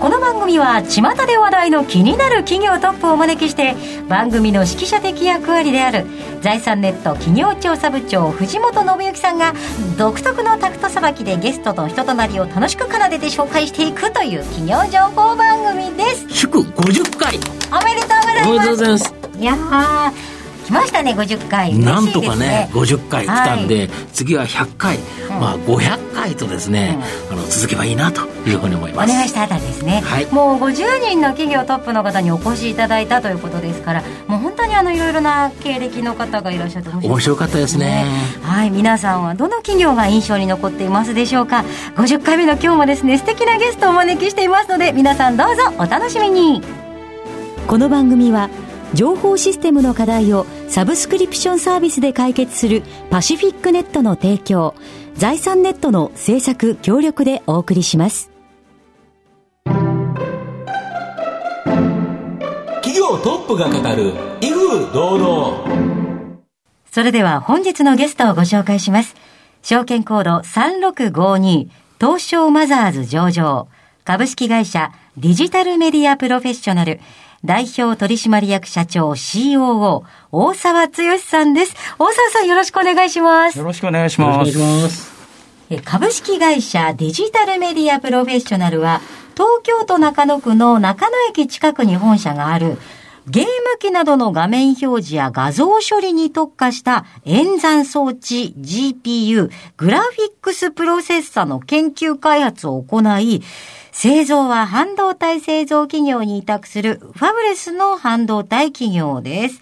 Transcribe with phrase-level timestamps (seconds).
[0.00, 3.74] この番組は巷で話題の気になる企業トップをお招きして
[4.08, 6.06] 番組の指揮者的役割である
[6.40, 9.52] 財産ネット企業調査部長藤本信之さんが
[9.98, 16.26] 独特のタクトさばきでゲストと人となりを楽しく奏でて紹介していくという企業情報番組です。
[16.30, 17.38] 祝50回。
[17.70, 19.14] おめでとうございます。
[19.38, 20.39] いやー
[20.70, 26.96] 来ましたね50回、ね、なんとかね50回来たんで、はい、次は100回、うん、まあ500回とですね、
[27.30, 29.10] うん、あの続けばいいなというふうに思います。
[29.10, 38.06] お願いしたあたりですね、はい、もう50人の企業トップの方にお越しいただいたということですからもう本当にあのいろいろな経歴の方がいらっしゃって面白,、面白かったですね。
[38.42, 38.70] はい。
[38.70, 41.64] 皆さんはどの企業が印象に残っていますでしょうか
[41.96, 46.62] ？50回目の今日もですね素敵なゲストをお招きしていますので皆さんどうぞお楽しみに。
[47.66, 48.50] この番組は
[48.94, 54.74] 情報システムの課題をサブスクリプションサービスで解決するパシフィックネットの提供、
[55.14, 58.30] 財産ネットの制作協力でお送りします。
[62.82, 66.40] 企業トップが語る、威風堂々。
[66.90, 69.14] それでは本日のゲストをご紹介します。
[69.62, 71.68] 証券コード3652
[72.00, 73.68] 東証マザーズ上場
[74.04, 76.98] 株式会社デジタルメディアプロフェッショナル
[77.42, 81.74] 代表取締役社長 COO、大沢剛さんです。
[81.98, 83.58] 大沢さんよろしくお願いします。
[83.58, 84.36] よろしくお願いします。
[84.36, 85.10] お願いします。
[85.84, 89.00] 株式会社デジタルメディアプロフェッショナルは、
[89.34, 92.76] 東京都中野区の中野駅近くに本社がある、
[93.30, 103.42] ゲーム機などの画面表示や画像処理に特化した演算装置 GPU グラフィックスプロセッサの研究開発を行い、
[103.92, 109.60] 製造は半導体製造企業に委託するファブレスの半導体企業です。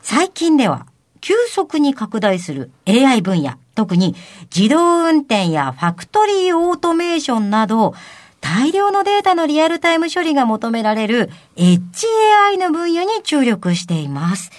[0.00, 0.86] 最近では
[1.20, 4.14] 急速に拡大する AI 分野、特に
[4.54, 7.94] 自動運転やファクトリーオートメーションなど、
[8.44, 12.06] 大量のデータのリアルタイム処理が求められるエッジ
[12.50, 14.50] AI の分野に注力しています。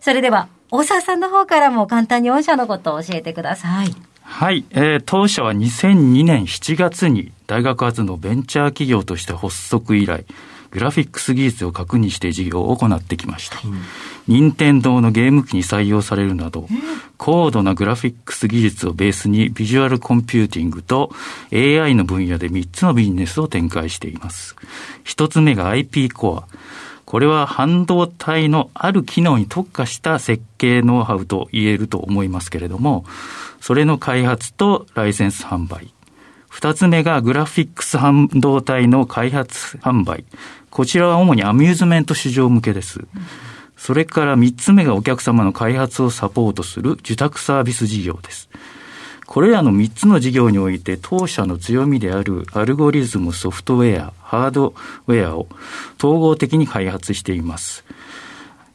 [0.00, 3.94] それでは、大沢さんの方からも簡単に御社のことを教えてください。
[4.22, 10.24] はい、えー、当社は2002年7月に大学発のベンチャー企業として発足以来、
[10.74, 13.58] グラフィックス技術を確認して事業を行ってきました。
[14.26, 16.66] 任天堂のゲーム機に採用されるなど、
[17.16, 21.12] 高度なグラフィックス技術をベースにビジュアルコンピューティングと
[21.52, 24.56] AI の分野で3つのビジネスを展開しています。
[25.04, 26.48] 1つ目が IP コア。
[27.04, 33.04] これは半導体のある機能に特化した設計ノウハウと言えると思いますけれども、
[33.60, 35.94] それの開発とライセンス販売。
[36.54, 40.24] 二つ目がグラフィックス半導体の開発販売。
[40.70, 43.00] こちらは主にアミューズメント市場向けです。
[43.76, 48.48] それから三つ目がお客様の開発をサポートする受託サービス事業です。
[49.26, 54.74] これらの3つの事業において当社の強みであるアルゴリズム、ソフトウェア、ハード
[55.08, 55.48] ウェアを
[55.98, 57.84] 統合的に開発しています。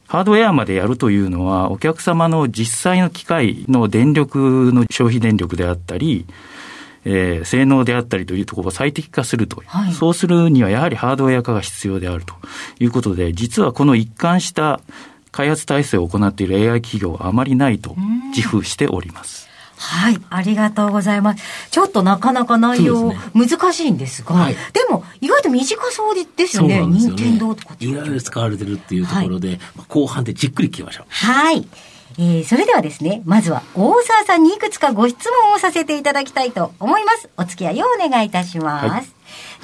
[0.06, 6.26] ハードウェアまでやるというのは、お客様の実際の機械の電力の消費電力であったり、
[7.04, 12.34] えー、性能であったりというところを最適化すると、はい、そうするにはやはりハードウェア化が必要であると
[12.78, 14.80] いうことで、実はこの一貫した
[15.32, 17.94] 開発体制を行っている AI 企業はあまりないと
[18.34, 19.48] 自負しております。
[19.80, 21.70] はい、ありがとうございます。
[21.70, 31.06] ちょっとなかなか内容、難しいんですが、はい、でも意外と短そうですよね、任天堂とかいろいろ使われてるっていうところで、はい、後半でじっくり聞きましょう。
[31.08, 31.66] はい。
[32.18, 37.28] えー、それではですね、まずは大沢さんにいくつかご質問をさせていただきたいと思います。
[37.36, 38.88] お付き合いをお願いいたします。
[38.88, 39.04] はい、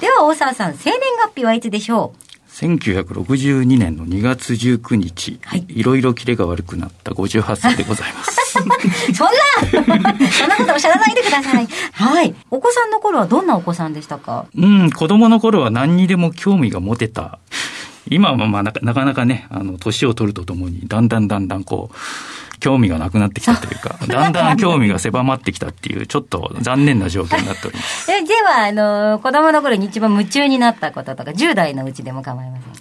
[0.01, 8.37] では大沢さん、生年月日はいつでしょう？1962年の2月19日、はい、いろいろキレが悪くなった58歳でございます。
[8.57, 8.75] そんな
[9.13, 11.67] そんなことおっしゃらないでください。
[11.91, 12.33] はい。
[12.49, 14.45] お子さんの頃はどんなお子さんでしたか？
[14.55, 17.37] うん、子供の頃は何にでも興味が持てた。
[18.09, 21.95] 今はまあなかなかね、あの、年を取るとともに、だんだんだんだんこう、
[22.59, 28.09] 興味がなくなってきたというか、 だんだん興味が狭まってきたっていう、ちょっと残念な状況になっております。
[28.13, 32.73] え、では、あの、子供の頃に一番夢中になったこととか、10代のうちでも構いません。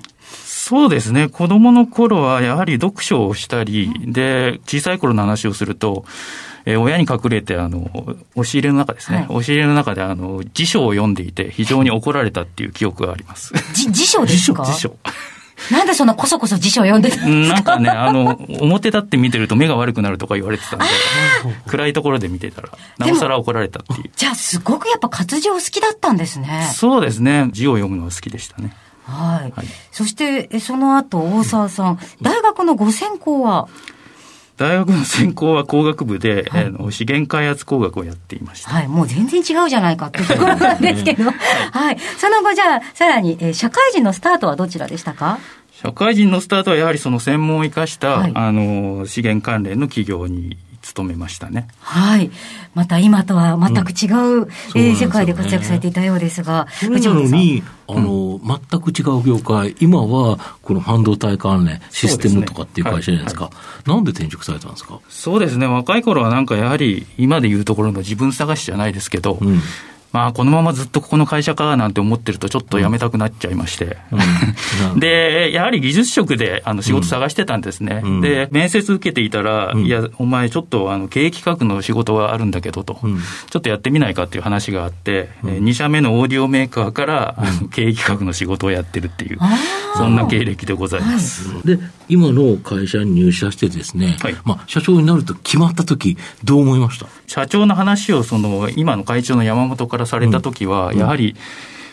[0.67, 1.29] そうですね。
[1.29, 6.05] 子供の頃はやはり読書をしたり、で、小さい頃の話をすると、
[6.67, 7.89] えー、親に隠れて、あの、
[8.35, 9.19] 押し入れの中ですね。
[9.19, 13.55] はい、押し入れの中で、あの、辞書を読んでいて、非常に怒られたっていう記憶があります。
[13.73, 14.65] 辞書ですか？
[14.65, 14.97] 辞書。
[15.71, 17.55] なんでそんなこそこそ辞書を読んでたんですか？
[17.55, 20.85] なんかね、あの、表立って見てると目が悪くなるとか言われてたんで、
[21.67, 22.69] 暗いところで見てたら、
[22.99, 24.11] なおさら怒られたっていう。
[24.15, 26.69] じゃあ、すごくやっぱ活字お好きだったんですね。
[26.75, 27.49] そうですね。
[27.53, 28.77] 字を読むのは好きでしたね。
[29.05, 29.53] はい。
[29.57, 33.69] はいそして、えその後、大沢さん、大学のご専攻は、
[34.57, 38.71] 大学の専攻は工学部で、あの資源開発工学をやっていました。
[38.71, 41.99] はい、もう全然違うじゃないかっていうところなんですけど、はい。
[42.19, 45.39] その後、じゃあ、さらに、えー社会人のスタートはどちらでしたか？
[45.73, 48.33] 社会人のスタートはやはりその専門を生かした、はい。
[48.35, 50.57] あの、資源関連の企業に
[50.97, 51.69] 勤めましたね。
[51.81, 52.31] はい。
[52.75, 63.51] また今とは全く違う、うなん世界で活躍されていたようですが、それなのに、あの、全く違う業界、今はこの半導体関連、システムとかっていう会社じゃないですか。
[63.85, 64.99] なんで転職されたんですか？
[65.11, 65.67] そうですね。
[65.67, 69.61] 若い頃はなんかやはり、今で言うところの自分探しじゃないですけど、うん。
[70.17, 73.99] まあ、このままずっとここの会社かなんて思ってると、ちょっと辞めたくなっちゃいまして。
[74.95, 74.97] うん。
[74.99, 78.01] で、やはり技術職であの仕事探してたんですね。
[78.03, 78.21] うん。
[78.23, 79.85] で、面接受けていたら、うん。
[79.85, 83.19] いや、お前ちょっとあの経営企画の仕事があるんだけどと、うん。
[83.19, 89.39] ちょっとやってみないかっていう話があって、え2社目のオーディオメーカーから、あの経営企画の仕事をやってるっていう、
[89.97, 91.63] そんな経歴でございます。
[91.67, 94.37] で、今の会社に入社してですね、はい。
[94.45, 97.07] まあ、社長になると決まった時、どう思いました？
[97.27, 101.35] 社長の話をその今の会長の山本からされた時は、やはり、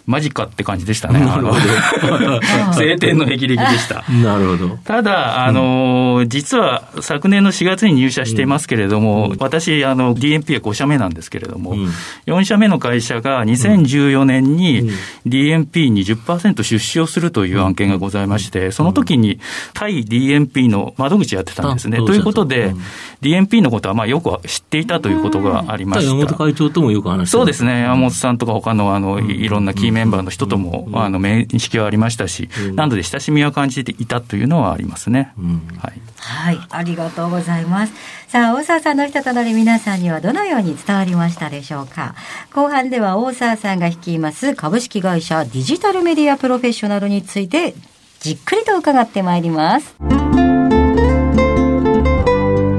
[0.05, 1.19] マジかって感じでしたね。
[1.19, 1.59] なるほど。
[2.73, 4.03] 晴天の霹靂でした。
[4.11, 4.77] なるほど。
[4.83, 11.89] ただ、あの、実は昨年の4月に入社していますけれども、私、あの、DMP は5社目なんですけれども、うん。
[12.25, 14.89] 4社目の会社が2014年に
[15.25, 19.39] DMP に10%出資をするという案件がございまして、その時に
[19.73, 21.99] 対 DMP の窓口やってたんですね。
[22.01, 22.81] あということでうん、
[23.21, 26.09] DMP のことはまあよく知っていたということがありました。
[26.09, 35.33] 山本会長ともよく話してそうですね、山本さんとか他のあのいいろんなキーメンバーの人ともあの面識はありましたし、なので親しみは感じていたというのはありますね。
[35.37, 37.93] うんはいはい、ありがとうございます。
[38.27, 42.15] さあ、大沢さんの人となり皆さんにはどのように伝わりましたでしょうか。
[42.53, 47.75] 後半では大沢さんが率います株式会社デジタルメディアプロフェッショナルについて
[48.19, 49.95] じっくりと伺ってまいります。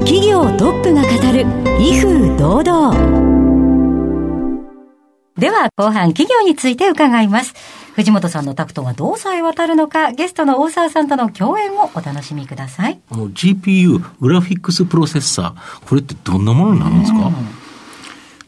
[0.01, 1.45] 企業トップが語る
[1.79, 3.24] 威風堂々。
[5.37, 7.53] では、後半企業について伺います。
[7.95, 12.99] 藤本さんのタクトがどうさえ渡るのか、ゲストの大沢さんとの共演をお楽しみください。
[13.11, 17.31] あの GPU、グラフィックスプロセッサー、これってどんなものになるんですか、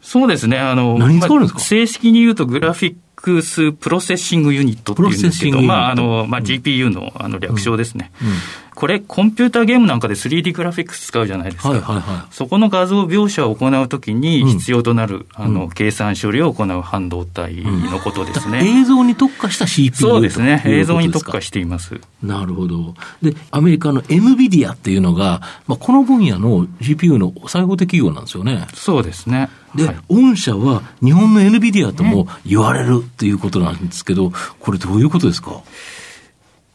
[0.01, 0.57] そうですね。
[0.59, 1.59] あの、何に使うんですか？
[1.59, 8.11] まあ正式に言うとグラフィックスプロセッシングユニットっていうんですけど、プロセッシングユニットまあ、あの、まあ、GPU のあの略称ですね。
[8.21, 8.29] うん
[8.77, 11.69] これ、コンピューターゲームなんかで 3D グラフィックス使うじゃないですか。
[11.69, 18.79] はいはいはそこの画像描写を行うときにうん必要となる、あの、計算処理を行う半導体のことですね。
[18.81, 20.61] 映像に特化した CPU そうですね。
[20.67, 21.99] 映像に特化しています。
[22.21, 22.93] なるほど。
[23.23, 28.67] で、アメリカの NVIDIA っていうのが、まあ、この分野の GPU の最後的企業なんですよね。
[28.75, 29.49] そうですね。
[29.73, 35.61] で、はい御社は日本の NVIDIA とも言われるっていうことなんですけど、これどういうことですか？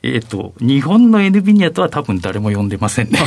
[0.03, 3.21] えっ、と、日本の NVIDIA とは多分誰も呼んでませんね。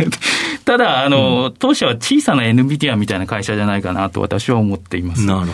[0.64, 5.26] ただ、あの、当社は小さな NVIDIA みたいな会社じゃないかなと私は思っています。
[5.26, 5.52] なるほど。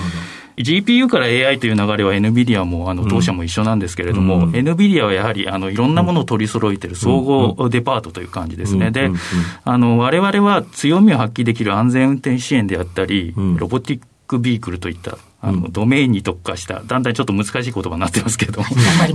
[0.58, 4.50] GPU から AI という流れは NVIDIA もあの当社も一緒なんですけれども、うん。
[4.50, 8.90] NVIDIA はやはりあのいろんなものを取り揃えている総合デパートという感じですね。
[8.90, 9.10] でうん。
[9.10, 9.14] うん。
[9.14, 9.20] うん、
[9.64, 13.56] あの我々は強みを発揮できる安全運転支援であったり、うん。
[13.56, 15.62] ロボティックビークルといったあうん。
[15.62, 18.62] のドメインに特化した、だんだんちょっと難しい言葉になってますけど、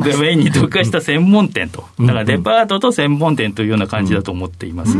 [0.03, 2.07] ドメインに特化した専門店と、うん。
[2.07, 4.97] だからデパートと専門店というような感じだと思っています。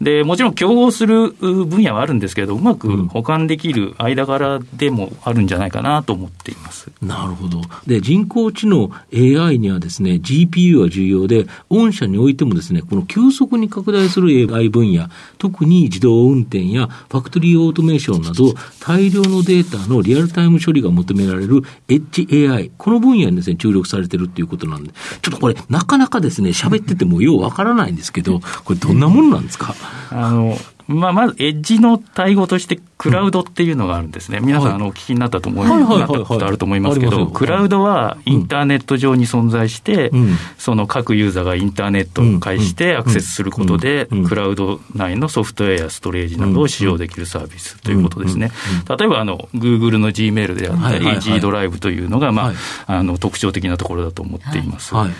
[0.00, 6.90] で、もちろん競合する分野はあるんですけど、うまく補完できる間柄でもあるんじゃないかなと思っています。
[7.02, 7.62] なるほど。
[7.86, 15.08] で、人工知能 AI にはですね、GPU は重要で、御社においてもですね、この急速に拡大する AI 分野、
[15.38, 24.90] 特に自動運転やファクトリーオートメーションなど、大量のデータのリアルタイム処理が求められる HAI、この分野にですね、注力されてるっていうことなんで、
[25.22, 29.74] ちょっとこれ、なかなかですね、喋っててもようわからないんですけど、これどんなものなんですか？
[30.10, 30.56] あの、
[30.88, 34.40] まあ、まず、エッジの対語として、クラウドっていうのがあるんですね。
[34.40, 36.08] 皆さん、はいあの、お聞きになったと思い、はいはいはいはい。
[36.08, 40.36] なったことあると思いますけど、クラウドはインターネット上に存在して、うん。
[40.56, 48.50] その各ユーザーがインターネットを介してアクセスすることでクラウド内のソフトウェアやストレージなどを使用できるサービスということですね。
[48.98, 52.56] 例えば、あの、Google の Gmail であったり、G ドライブというのが、まはい。
[52.86, 54.94] あ、あの、特徴的なところだと思っています。
[54.94, 55.10] はい。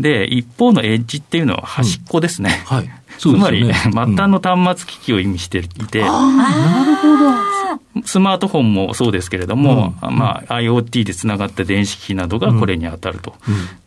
[0.00, 2.62] で、一方のエッジっていうのは端っこですね。
[2.66, 2.90] はい。
[3.18, 6.06] つまり、末端の、の端末機器を意味していて、な
[6.84, 7.52] るほど。
[8.04, 13.34] スマートフォンもそうですけれども、まあ、IoT でつながった電子機器などがこれに当たると。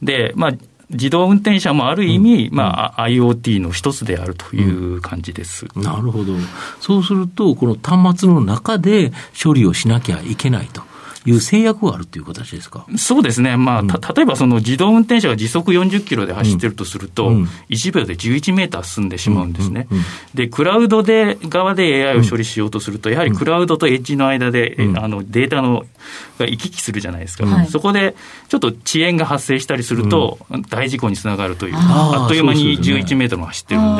[0.01, 0.51] で、まあ、
[0.91, 5.65] 自動運転車もある意味、まあ、IoT の一つであるという感じです。
[5.75, 6.33] なるほど。
[6.79, 10.83] そうすると、この端末の中で処理をしなきゃいけないと
[11.25, 12.85] いう制約があるという形ですか？
[12.97, 17.43] そうですね、まあ、た例えばその自動運転車が時速40キロで走ってるとすると、うん。
[17.69, 19.87] 1秒で11メーター進んでしまうんですね。
[19.89, 19.97] うん。
[19.97, 20.03] うん。
[20.03, 20.05] うん
[20.35, 25.85] で、クラウドで側で AI を処理しようとすると、やはりクラウドとエッジの間で、えあのデータの
[26.37, 28.15] が行き来するじゃないですか、はいそこで
[28.49, 30.37] ちょっと遅延が発生したりすると、
[30.69, 33.03] 大事故につながるという、あっという間にそうですよね。
[33.03, 33.97] 11メートルも走ってるん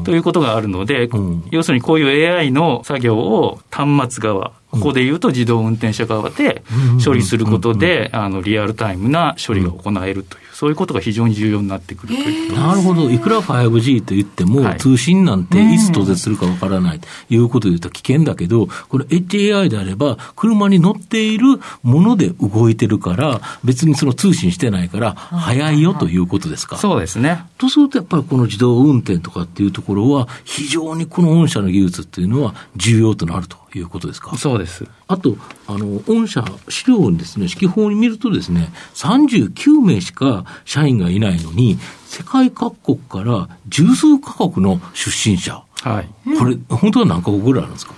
[0.00, 1.44] で、ということがあるので、うん。
[1.50, 6.62] 要するにこういう AI の作業を端末側、ここで言うと自動運転車側で
[7.04, 12.54] 処理することで、あのリアルタイムな処理が行えるという、そういうことが非常に重要になってくるという。
[12.54, 13.10] なるほど。
[13.10, 21.46] いくら 5G と言っても、はい通信なんていつ途絶するかわからないということで言うと危険だけど、これ HAI であれば、車に乗っている
[21.82, 26.76] もので動いてるから、別にその通信してないから、早いよということですか？
[26.76, 27.44] そうですね。
[27.58, 34.36] とすると、やっぱりこの自動運転とかっていうところは、非常にこの御社の技術っていうのは重要となるということですか？
[34.36, 34.84] そうです。
[35.08, 45.62] あと、あの、御社資料にですね、指揮法に見るとですね、39名しか社員がいないのに、世界各国から十数カ国の出身者。
[45.82, 46.08] はい。
[46.38, 47.94] これ、本当は何カ国ぐらいあるんですか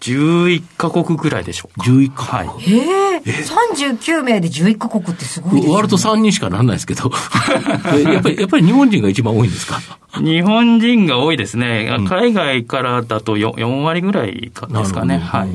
[0.00, 1.86] ？11カ国ぐらいでしょうか。
[1.86, 2.78] ?11 カはい国。
[2.78, 3.22] え？
[3.24, 5.74] え39名で11カ国ってすごいですね。
[5.74, 7.10] 割と3人しかなんないですけど、
[8.10, 9.80] やっぱり、やっぱり日本人が一番多いんですか？
[10.22, 11.88] 日本人が多いですね。
[12.08, 15.18] 海外からだと 4, 4割ぐらいかですかね。
[15.18, 15.48] はい。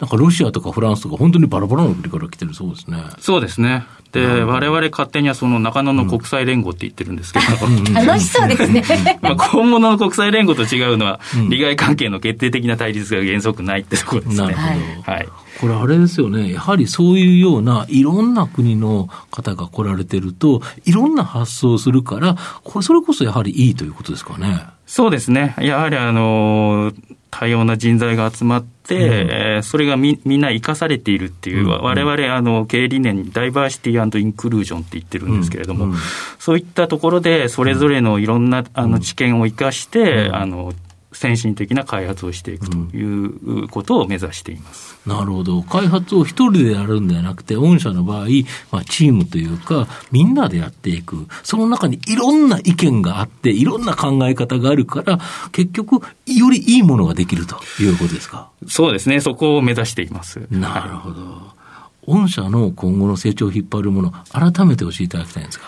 [0.00, 2.98] なんかロシアとかフランスとか本当にバラバラの国から来てるそうですね。
[3.18, 3.84] そうですね。
[4.12, 8.82] で、我々勝手にはその中野の国際連合って言ってるんですけど、楽しそうですね。
[9.20, 14.46] まあ本物の国際連合と違うのは、利害関係の決定的な対立が原則ないってところですね。
[14.46, 14.62] なるほ
[15.06, 15.12] ど。
[15.12, 15.28] はい。
[15.60, 16.52] これあれですよね。
[16.52, 24.64] やはりそういうようないろんな国の方が来られてると、いろんな発想をするから、これそれこそやはりいいということですかね。
[24.86, 25.54] そうですね。
[25.58, 26.92] やはりあの、
[27.30, 35.96] 多様な人材が集まって、えーそれがみみんな生かされているっていう、うん我々あの経営理念にダイバーシティインクルージョンって言ってるんですけれども、うんうん
[36.38, 40.72] そういったところでそれぞれのいろんなあの知見を生かして、あの
[41.18, 44.96] 先進的な開発をしていくということを目指しています。
[45.04, 45.62] なるほど。
[45.62, 48.26] 開発を一人でやるんではなくて、御社の場合、
[48.70, 51.26] まあ、チームというか、みんなでやっていく。
[51.42, 55.18] その中にいろんな意見があって、いろんな考え方があるから、
[55.50, 58.50] 結局、よりいいものができるということですか？
[58.68, 59.20] そうですね。
[59.20, 60.46] そこを目指しています。
[60.50, 61.58] なるほど。
[62.06, 65.66] 御社の今後の成長を引っ張るもの、改めて教えていただきたいんですか。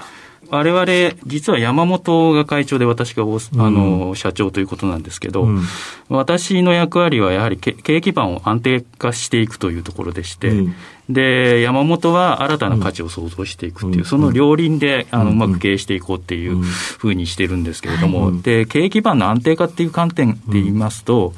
[0.51, 5.63] 我々、実は山本が会長で私がおあの、社長ということなんですけど、うん。
[6.09, 10.75] 私の役割はやはりけ経営基盤を安定化していくというところでして、うん。
[11.09, 14.05] で、山本は新たな価値を創造していくっていう、うん。
[14.05, 15.31] その両輪であのうん。
[15.31, 16.63] うまく経営していこうっていううん。
[16.63, 18.43] ふうにしてるんですけれども、うん。
[18.43, 21.33] で、経営基盤の安定化っていう観点で言いますと、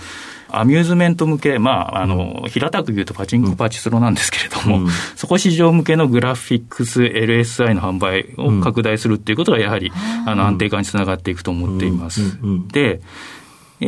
[0.52, 4.88] アミューズメント向け、まあ、あの、平たく言うとパチンコパチスロなんですけれども、うん。
[5.16, 9.92] そこ市場向けのグラフィックス LSI の販売を拡大するっていうことがやはり、
[10.26, 12.20] あの安定化につながっていくと思っています。
[12.68, 13.00] で、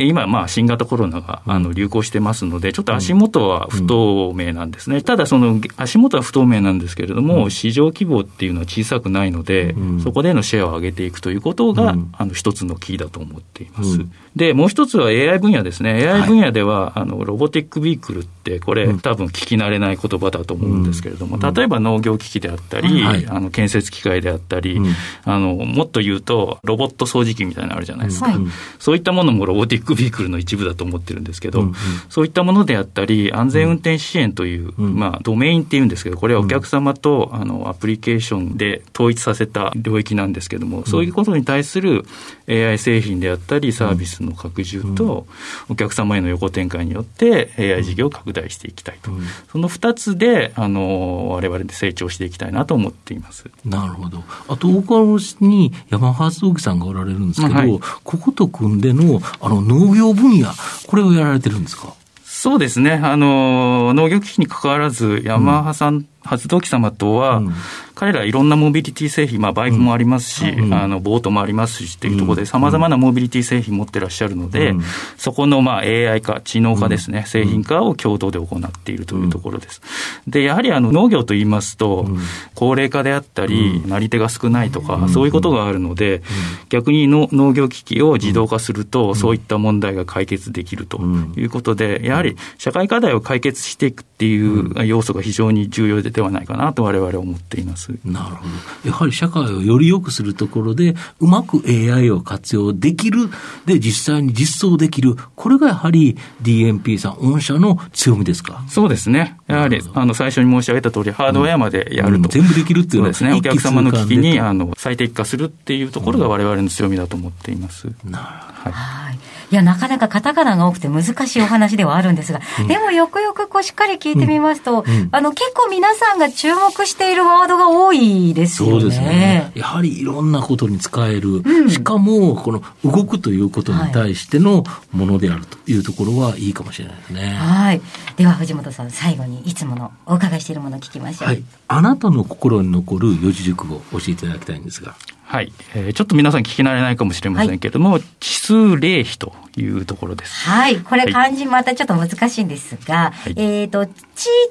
[0.03, 5.01] 今、まあ、新型コロナがあの流行してますので、ちょっと足元は不透明なんですね。
[5.01, 10.01] ただ、その足元は不透明なんですけれども、市場規模っていうのは小さくないので、うん。
[10.01, 12.13] そこでのシェアを上げていくということが、うん。
[12.17, 14.01] あの一つのキーだと思っています。
[14.01, 14.11] うん。
[14.35, 16.07] で、もう一つは AI 分野ですね。
[16.07, 18.99] AI 分野では、あの、ロボティックビークルって、これ、うん。
[18.99, 21.53] 多分聞き慣れない言葉だと思うんですけれども、うん。
[21.53, 23.25] 例えば農業機器であったり、はい。
[23.27, 24.93] あの、建設機械であったり、うん。
[25.23, 28.27] あの、もっと言うと、ロボット掃除機みたいなのあるじゃないですか。
[28.27, 28.35] はい
[28.79, 31.73] そういったものもロボティックビークルの一部だと思ってるんですけど、うんうん。
[32.09, 34.95] そういったものであったり、安全運転支援という、うん。
[34.95, 42.05] まあ、ドメインっていうんですけど、これはお客様と、あの、アプリケーションで統一させた領域なんですけども、そういうことに対する
[42.47, 45.27] AI 製品であったり、サービスの拡充と、
[45.69, 49.11] お客様への横展開によって AI 事業を拡大していきたいと。
[49.11, 49.21] うん。
[49.51, 53.45] その二つで、あの、我々で成長していきたいなと思っています。
[53.65, 54.23] なるほど。
[54.47, 57.79] あと、岡越に山発動機さんがおられるんですけど、はい。
[58.03, 60.49] ここと組んでのあの農業分野、
[60.87, 61.93] これをやられてるんですか？
[62.23, 62.91] そうですね。
[63.03, 67.53] あの、農業機器に関わらず、ヤマハさん、発動機様とは、うん。
[67.95, 70.73] 彼らいろんなモビリティ製品、まあ、バイクもありますし、うん。
[70.73, 72.47] あの、ボートもありますしっていうところで、うん。
[72.47, 74.81] さまざまなモビリティ製品持ってらっしゃるので、うん。
[75.17, 79.81] そこの、まあ、AI 化、知能化ですね、製品化を共同で行っているというところです。
[80.27, 82.19] で、やはりあの、農業といいますと、うん。
[82.53, 85.09] 高齢化であったり、なり手が少ないとか、うん。
[85.09, 86.21] そういうことがあるので、
[86.69, 91.33] 逆にの農業機器を自動化すると、そういった問題が解決できるとうん。
[91.37, 97.91] いうことで、やはり社会課題を解決していくっていう要素が非常に重要ではないかなと我々は思っています。
[98.05, 98.43] なるほ
[98.83, 98.89] ど。
[98.89, 103.29] やはり社会をより良くするところで、うまく AI を活用できる、
[103.65, 108.63] で、実際に実装できる、これがやはり DMP さん、御社の強みですか？
[108.67, 109.37] そうですね。
[109.47, 112.15] やはり、あの、最初に申し上げた通り、ハードウェアまでやると。
[112.17, 113.33] うん全部できるっていうのはですね。
[113.33, 117.85] お客様の機器に、あの、最適化するっていうところが我々の強みだと思っています。
[118.03, 118.19] な
[118.49, 118.75] るほど。
[118.75, 119.15] はい。
[119.51, 128.79] いや、なかなかカタカナが多くて難しいお話ではあるんですが、でもよくよくこうしっかり聞いてみますと、あの、結構皆さんが注目しているワードが多いですよね。
[128.79, 129.51] そうですね。
[129.55, 137.29] やはりいろんなことに使える、しかも、この動くということに対してのものであるというところはいいかもしれないですね。
[137.29, 137.81] はい。
[138.17, 141.27] では、藤本さん、最後にいつものお伺いしているものを聞きましょう。
[141.29, 141.43] はい。
[141.67, 144.95] あなたの心に残る四字熟語を教えていただきたいんですが。
[145.25, 145.51] はい。
[145.73, 150.47] えーちょっと皆さん聞き慣れないかもしれませんけれども、知数例比というところです。
[150.47, 150.77] はい。
[150.77, 153.93] これはい漢字またちょっと難しいんですが、いえっ、と、地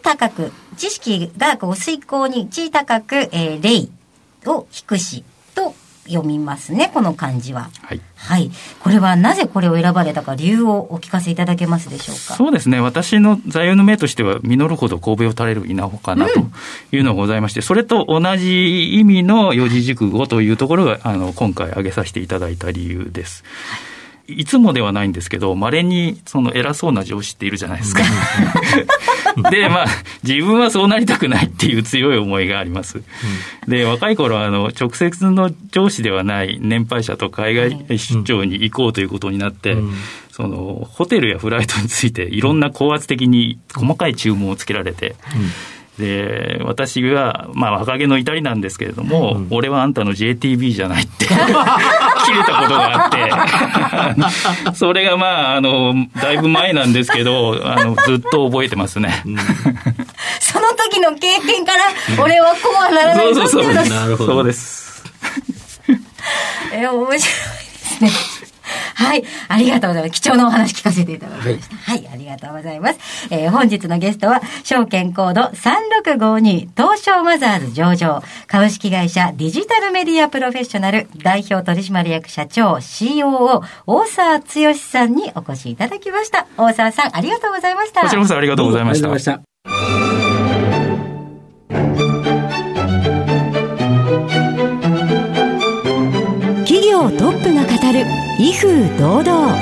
[0.03, 3.89] 高く、知識がこう遂行に地高く、えー、霊
[4.51, 5.75] を低しと
[6.07, 7.71] 読みますね、この漢字は。
[7.83, 8.01] はい。
[8.17, 8.51] はい。
[8.81, 12.35] これはなぜこれを選ばれたか理由をお聞かせいただけますでしょうか？
[12.35, 12.81] そうですね。
[12.81, 16.41] 私の座右の銘としては、実るほど神戸を垂れる稲穂かなと
[16.93, 23.45] いうのがございまして、それと同じ意味の四字熟語というところが、あの、今回挙げさせていただいた理由です。
[24.27, 28.03] いつもではないんですけど、稀にその偉そうな上司っているじゃないですか。
[29.51, 29.87] で、まあ、
[30.23, 33.03] 自分はそうなりたくないっていう強い思いがあります。
[33.67, 39.95] で、若い頃は、あの、直接の上司ではない年配者と海外出張に行こうということになって、うん。
[40.31, 45.15] その、ホテルやフライトについていろんな高圧的に細かい注文をつけられて、
[45.99, 59.23] で、私が、まあ、若気の至りなんですけれども、俺はあんたの JTB じゃないって、 切れたことがあって、 それがまあ、あの、だいぶ前なんですけど、あの、ずっと覚えてますね。
[60.41, 61.83] その時の経験から、
[62.23, 64.85] 俺はこうはならないぞっていうのがなるほどそうです。
[66.73, 68.11] えー面白いですね。
[68.95, 69.25] はい。
[69.49, 70.21] ありがとうございます。
[70.21, 71.77] 貴重なお話聞かせていただきました。
[71.77, 72.09] はい。
[72.13, 72.99] ありがとうございます。
[73.31, 86.47] えー本日のゲストは、証券コード3652、東証マザーズ上場、株式会社デジタルメディアプロフェッショナル代表取締役社長 COO、大沢剛さんにお越しいただきました。
[86.57, 88.01] 大沢さん、ありがとうございました。
[88.03, 90.24] こちらこそありがとうございました。
[98.37, 99.57] 威風堂々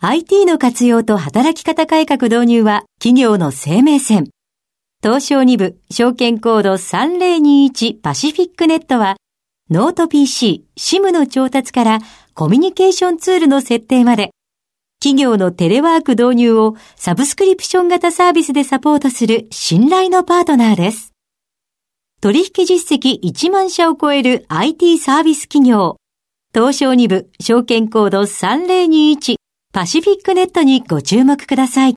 [0.00, 4.28] IT の活用と働き方改革導入は企業の生命線。
[5.02, 9.16] 東証2部証券コード3021パシフィックネットは
[9.70, 11.98] ノート PC、SIM の調達から
[12.34, 14.32] コミュニケーションツールの設定まで
[15.02, 21.14] 企業のテレワーク導入をサブスクリプション型サービスでサポートする信頼のパートナーです。
[22.22, 25.96] 取引実績1万社を超える IT サービス企業。
[26.52, 29.36] 東証2部証券コード3021
[29.72, 31.94] パシフィックネットにご注目ください。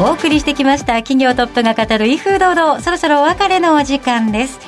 [0.00, 4.58] お送りしてきました企業トップが語る威風堂々そろそろお別れのお時間です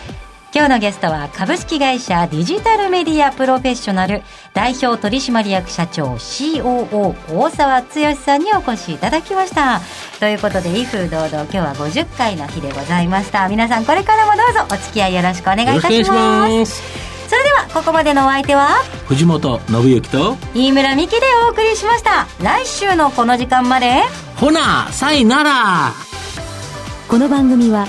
[0.55, 9.81] 今日のゲストは株式会社デジタルメディアプロフェッショナル代表取締役社長 COO 大沢剛さんにお越しいただきました。
[10.21, 13.49] ということで威風堂々今日は50回の日でございました。
[13.49, 16.83] 皆さんこれからもどうぞお付き合いよろしくお願いいたします。
[17.29, 18.69] それではここまでのお相手は
[19.09, 22.29] 藤本信之と、飯村美希でお送りしました。
[22.41, 24.03] 来週のこの時間まで。
[24.37, 25.93] ほな、さいなら。
[27.09, 27.89] この番組は